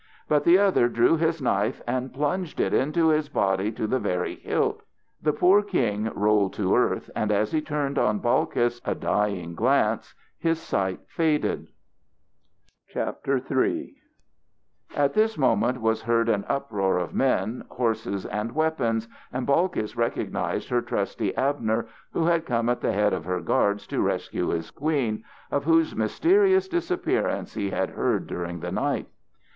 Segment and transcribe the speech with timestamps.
[0.27, 4.37] But the other drew his knife and plunged it into his body to the very
[4.37, 4.81] hilt.
[5.21, 10.15] The poor king rolled to earth, and as he turned on Balkis a dying glance
[10.39, 11.67] his sight faded.
[12.95, 13.93] III
[14.95, 20.69] At this moment was heard an uproar of men, horses and weapons, and Balkis recognised
[20.69, 24.71] her trusty Abner who had come at the head of her guards to rescue his
[24.71, 29.05] queen, of whose mysterious disappearance he had heard during the night.